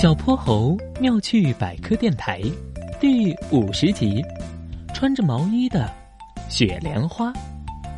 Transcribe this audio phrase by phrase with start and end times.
[0.00, 2.40] 小泼猴妙趣百科电台
[3.00, 4.24] 第五十集：
[4.94, 5.90] 穿着毛衣的
[6.48, 7.32] 雪莲花。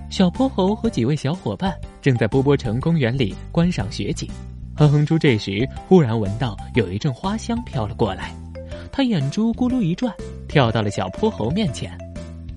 [0.08, 4.26] 小泼猴和几位小伙伴正在波波城公园里观赏雪景。
[4.74, 8.34] 哼哼猪这时忽然闻到有一阵花香飘了过来，
[8.90, 10.10] 他眼珠咕噜一转，
[10.48, 11.92] 跳到了小泼猴面前。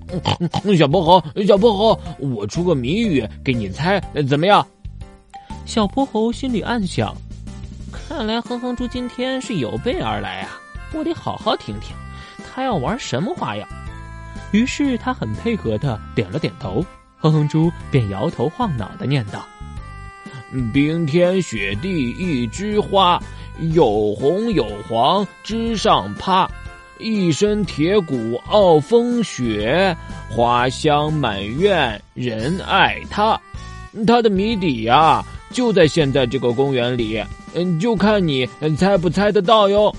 [0.74, 4.66] 小泼猴，小泼猴，我出个谜语给你猜，怎么样？
[5.66, 7.14] 小泼猴心里暗想。
[8.08, 10.60] 看来哼哼猪今天是有备而来啊！
[10.92, 11.94] 我得好好听听，
[12.44, 13.68] 他要玩什么花样。
[14.52, 16.84] 于是他很配合的点了点头，
[17.18, 19.44] 哼哼猪便摇头晃脑的念道
[20.72, 23.20] ：“冰天雪地一枝花，
[23.72, 26.48] 有红有黄枝上趴，
[26.98, 29.96] 一身铁骨傲风雪，
[30.30, 33.40] 花香满院人爱它。”
[34.06, 37.22] 它的谜底呀，就在现在这个公园里。
[37.54, 39.94] 嗯，就看你猜不猜得到哟。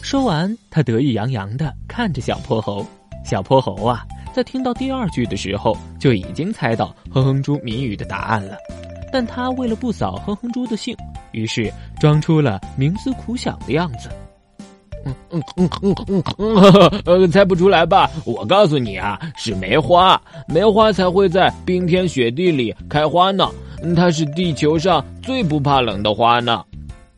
[0.00, 2.86] 说完，他得意洋洋的看着小泼猴。
[3.24, 8.56] 小泼猴啊，在听到第二句的时候，就已经猜到哼哼猪谜语的答案了。
[9.12, 10.96] 但他为了不扫哼哼猪的兴，
[11.32, 14.08] 于是装出了冥思苦想的样子。
[15.04, 15.68] 嗯嗯嗯
[16.08, 18.10] 嗯嗯嗯，猜不出来吧？
[18.24, 23.48] 我告诉你啊，是梅花，梅花才会在冰天雪地里开花呢。
[23.94, 26.64] 它是地球上最不怕冷的花呢，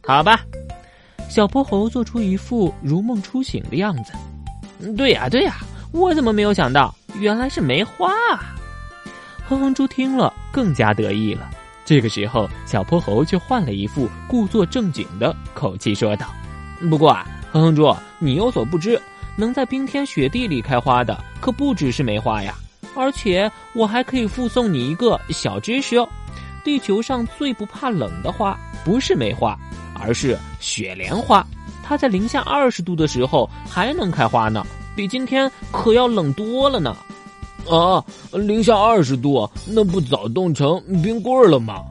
[0.05, 0.41] 好吧。
[1.29, 4.13] 小泼猴做出一副如梦初醒的样子。
[4.97, 5.57] 对呀，对呀，
[5.93, 8.55] 我怎么没有想到，原来是梅花啊！
[9.47, 11.51] 哼哼猪听了更加得意了。
[11.85, 16.27] 这个时候，小泼猴却换了一副故作正经的口气说道
[16.91, 19.01] ：“不过啊，哼哼猪，你有所不知，
[19.37, 22.55] 能在冰天雪地里开花的可不只是梅花呀，
[22.95, 26.09] 而且我还可以附送你一个小知识哦。”
[26.69, 29.59] 地球上最不怕冷的花不是梅花，
[29.99, 31.43] 而是雪莲花。
[31.83, 34.63] 它在零下二十度的时候还能开花呢，
[34.95, 36.95] 比今天可要冷多了呢。
[37.71, 41.83] 啊，零下二十度，那不早冻成冰棍了吗？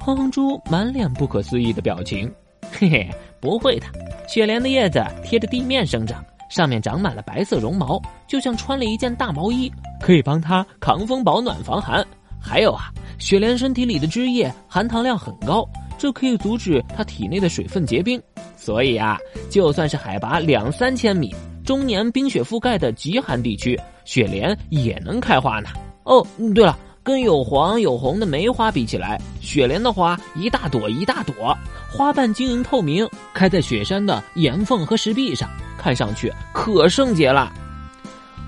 [0.00, 2.28] 哼哼猪满脸不可思议的表情。
[2.72, 3.08] 嘿嘿，
[3.40, 3.86] 不会的，
[4.26, 12.04] 雪莲的叶子贴着地面生长，上面长满了白色绒毛，就像穿了一件大毛衣，可以帮它抗风保暖防寒。
[12.44, 12.92] 还有啊。
[13.18, 15.66] 雪莲身体里的汁液含糖量很高，
[15.96, 18.20] 这可以阻止它体内的水分结冰，
[18.56, 19.16] 所以啊，
[19.48, 21.34] 就算是海拔两三千米、
[21.64, 25.68] 终年冰雪覆盖的极寒地区，雪莲也能开花呢。
[26.02, 31.56] 哦，对了，跟有黄有红的梅花比起来，雪莲的花一大朵一大朵，
[31.90, 37.50] 花瓣晶莹透明，开在雪山的岩缝和石壁上，看上去可圣洁了。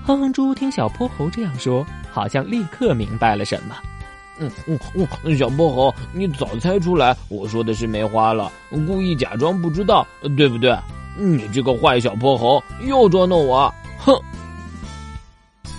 [0.05, 1.85] 哼哼猪听小泼猴这样说，
[2.17, 3.75] 好像立刻明白了什么。
[4.39, 4.79] 嗯嗯
[5.23, 8.51] 嗯，小泼猴，你早猜出来我说的是梅花了，
[8.87, 10.05] 故意假装不知道，
[10.35, 10.75] 对不对？
[11.15, 14.19] 你这个坏小泼猴，又捉弄我，哼！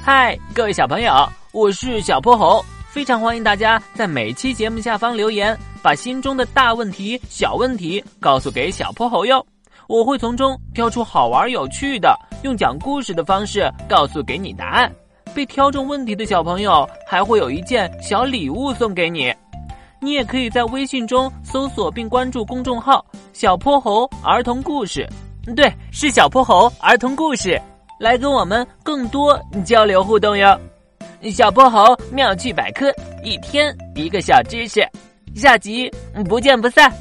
[0.04, 1.12] 嗨，各位小朋友，
[1.52, 9.44] 我是小泼猴，非常欢迎大家在每期节目下方留言，把心中的大问题、小问题告诉给小泼猴哟，
[9.88, 14.92] 我会从中挑出好玩有趣的，用讲故事的方式告诉给你答案。
[15.38, 19.32] 被挑中问题的小朋友还会有一件小礼物送给你，
[20.00, 25.08] 你也可以在微信中搜索并关注公众号“小泼猴儿童故事”，
[25.54, 27.56] 对，是小泼猴儿童故事，
[28.00, 30.58] 来跟我们更多交流互动哟。
[31.30, 34.84] 小泼猴妙趣百科，一天一个小知识，
[35.36, 35.88] 下集
[36.28, 36.92] 不见不散。